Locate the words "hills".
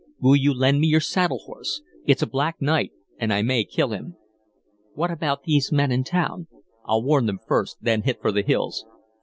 8.41-8.83